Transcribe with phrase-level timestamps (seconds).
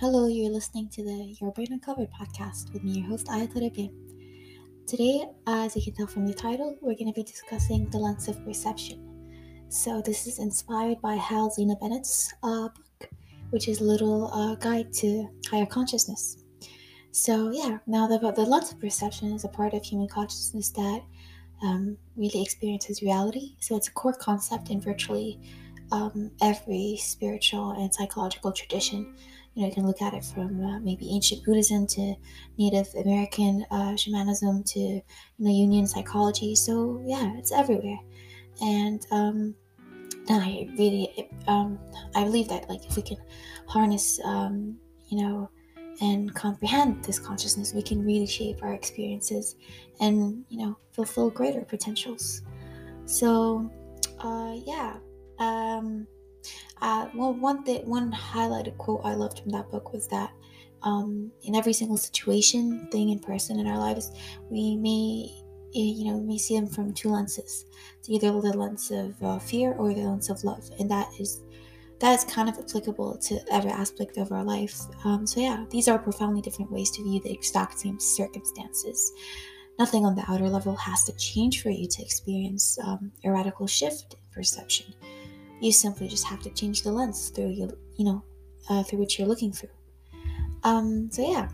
[0.00, 3.90] Hello, you're listening to the Your Brain Uncovered podcast with me, your host, Ayatollah
[4.86, 8.28] Today, as you can tell from the title, we're going to be discussing the lens
[8.28, 9.66] of perception.
[9.70, 13.10] So, this is inspired by Hal Zina Bennett's uh, book,
[13.50, 16.44] which is a little uh, guide to higher consciousness.
[17.10, 21.02] So, yeah, now the, the lens of perception is a part of human consciousness that
[21.60, 23.56] um, really experiences reality.
[23.58, 25.40] So, it's a core concept in virtually
[25.90, 29.16] um, every spiritual and psychological tradition.
[29.58, 32.14] You know, you can look at it from uh, maybe ancient Buddhism to
[32.58, 35.02] Native American uh, shamanism to you
[35.36, 36.54] know Jungian psychology.
[36.54, 37.98] So yeah, it's everywhere,
[38.62, 39.56] and um,
[40.30, 41.76] I really um,
[42.14, 43.16] I believe that like if we can
[43.66, 45.50] harness um, you know
[46.00, 49.56] and comprehend this consciousness, we can really shape our experiences
[50.00, 52.42] and you know fulfill greater potentials.
[53.06, 53.68] So
[54.20, 54.98] uh, yeah
[55.40, 56.06] um,
[56.80, 60.30] uh, well, one thing, one highlighted quote I loved from that book was that
[60.82, 64.12] um, in every single situation, thing, in person in our lives,
[64.50, 65.28] we may,
[65.74, 67.64] eh, you know, may see them from two lenses.
[67.98, 71.42] It's either the lens of uh, fear or the lens of love, and that is
[72.00, 74.82] that is kind of applicable to every aspect of our life.
[75.04, 79.12] Um, so yeah, these are profoundly different ways to view the exact same circumstances.
[79.80, 83.66] Nothing on the outer level has to change for you to experience um, a radical
[83.66, 84.94] shift in perception.
[85.60, 88.24] You simply just have to change the lens through you, you know,
[88.68, 89.70] uh, through which you're looking through.
[90.64, 91.48] Um, so yeah.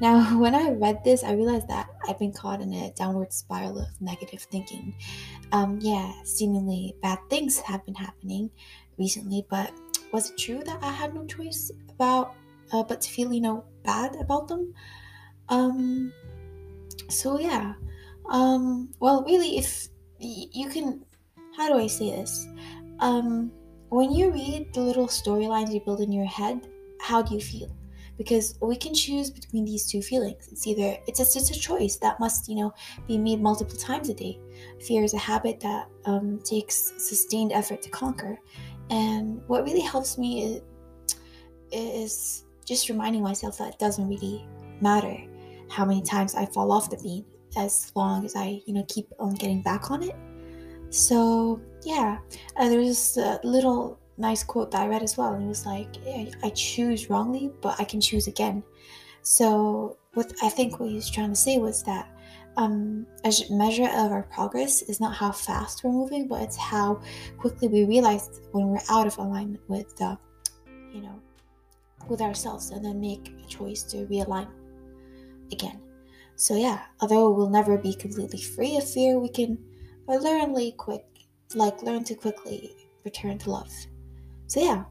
[0.00, 3.78] Now, when I read this, I realized that I've been caught in a downward spiral
[3.78, 4.94] of negative thinking.
[5.52, 8.50] Um, yeah, seemingly bad things have been happening
[8.98, 9.72] recently, but
[10.12, 12.34] was it true that I had no choice about,
[12.72, 14.74] uh, but to feel, you know, bad about them?
[15.48, 16.12] Um,
[17.08, 17.74] so yeah.
[18.30, 19.88] Um, well, really, if
[20.18, 21.04] you can,
[21.56, 22.46] how do I say this?
[23.00, 23.50] Um,
[23.88, 26.68] when you read the little storylines you build in your head,
[27.00, 27.74] how do you feel?
[28.16, 30.48] Because we can choose between these two feelings.
[30.50, 32.72] It's either it's a, it's a choice that must you know
[33.08, 34.38] be made multiple times a day.
[34.80, 38.38] Fear is a habit that um, takes sustained effort to conquer,
[38.90, 40.62] and what really helps me is,
[41.72, 44.46] is just reminding myself that it doesn't really
[44.80, 45.16] matter
[45.68, 47.24] how many times I fall off the beam,
[47.56, 50.14] as long as I you know keep on getting back on it.
[50.94, 52.18] So yeah,
[52.56, 55.88] uh, there's a little nice quote that I read as well, and it was like,
[56.06, 58.62] "I choose wrongly, but I can choose again."
[59.22, 62.06] So what I think what he was trying to say was that
[62.56, 67.00] um, a measure of our progress is not how fast we're moving, but it's how
[67.38, 70.16] quickly we realize when we're out of alignment with the,
[70.92, 71.20] you know,
[72.08, 74.46] with ourselves, and then make a choice to realign
[75.50, 75.80] again.
[76.36, 79.58] So yeah, although we'll never be completely free of fear, we can
[80.06, 81.04] but learn quick,
[81.54, 83.72] like learn to quickly return to love.
[84.46, 84.84] So yeah,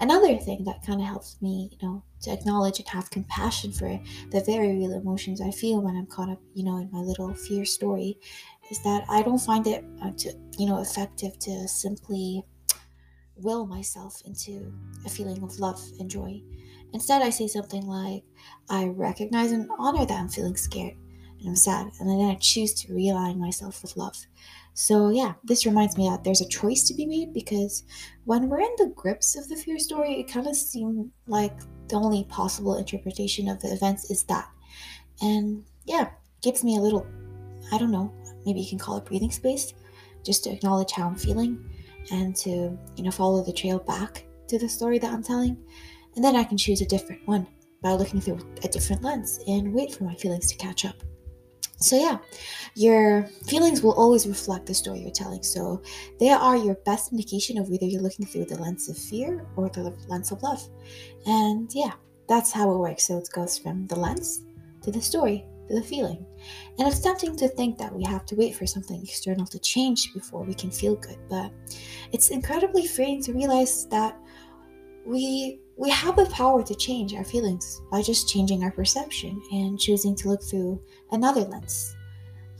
[0.00, 3.98] another thing that kind of helps me, you know, to acknowledge and have compassion for
[4.30, 7.32] the very real emotions I feel when I'm caught up, you know, in my little
[7.34, 8.18] fear story,
[8.70, 12.44] is that I don't find it, uh, to, you know, effective to simply
[13.36, 14.72] will myself into
[15.06, 16.42] a feeling of love and joy.
[16.92, 18.24] Instead, I say something like,
[18.68, 20.96] I recognize and honor that I'm feeling scared
[21.40, 24.16] and I'm sad, and then I choose to realign myself with love.
[24.74, 27.82] So, yeah, this reminds me that there's a choice to be made because
[28.26, 31.52] when we're in the grips of the fear story, it kind of seems like
[31.88, 34.48] the only possible interpretation of the events is that.
[35.20, 36.10] And yeah,
[36.42, 37.06] gives me a little,
[37.72, 38.12] I don't know,
[38.46, 39.74] maybe you can call it breathing space,
[40.24, 41.68] just to acknowledge how I'm feeling
[42.12, 45.56] and to, you know, follow the trail back to the story that I'm telling.
[46.14, 47.46] And then I can choose a different one
[47.82, 51.02] by looking through a different lens and wait for my feelings to catch up.
[51.80, 52.18] So, yeah,
[52.74, 55.42] your feelings will always reflect the story you're telling.
[55.42, 55.80] So,
[56.18, 59.68] they are your best indication of whether you're looking through the lens of fear or
[59.68, 60.62] the lens of love.
[61.26, 61.92] And yeah,
[62.28, 63.06] that's how it works.
[63.06, 64.42] So, it goes from the lens
[64.82, 66.24] to the story to the feeling.
[66.78, 70.12] And it's tempting to think that we have to wait for something external to change
[70.14, 71.52] before we can feel good, but
[72.12, 74.18] it's incredibly freeing to realize that
[75.04, 79.78] we we have the power to change our feelings by just changing our perception and
[79.78, 80.82] choosing to look through
[81.12, 81.96] another lens.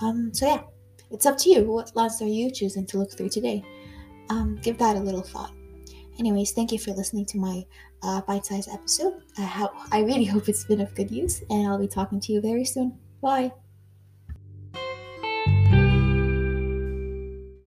[0.00, 0.62] Um, so yeah,
[1.10, 1.64] it's up to you.
[1.64, 3.64] What lens are you choosing to look through today?
[4.30, 5.52] Um, give that a little thought.
[6.20, 7.64] Anyways, thank you for listening to my
[8.02, 9.22] uh, bite-sized episode.
[9.36, 12.32] I, ha- I really hope it's been of good use, and I'll be talking to
[12.32, 12.98] you very soon.
[13.20, 13.52] Bye.